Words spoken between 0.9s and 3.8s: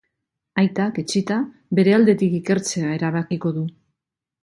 etsita, bere aldetik ikertzea erabakiko du.